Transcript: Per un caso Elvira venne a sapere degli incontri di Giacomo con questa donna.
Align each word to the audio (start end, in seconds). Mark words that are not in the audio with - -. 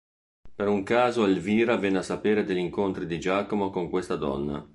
Per 0.55 0.67
un 0.67 0.81
caso 0.81 1.27
Elvira 1.27 1.77
venne 1.77 1.99
a 1.99 2.01
sapere 2.01 2.43
degli 2.43 2.57
incontri 2.57 3.05
di 3.05 3.19
Giacomo 3.19 3.69
con 3.69 3.87
questa 3.87 4.15
donna. 4.15 4.67